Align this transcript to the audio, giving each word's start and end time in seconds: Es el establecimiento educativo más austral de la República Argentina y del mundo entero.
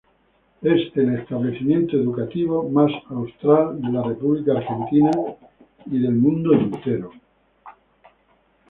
Es 0.63 0.97
el 0.97 1.13
establecimiento 1.13 1.95
educativo 1.95 2.67
más 2.67 2.91
austral 3.11 3.79
de 3.79 3.89
la 3.91 4.01
República 4.01 4.53
Argentina 4.57 5.11
y 5.85 5.99
del 5.99 6.15
mundo 6.15 6.53
entero. 6.55 7.11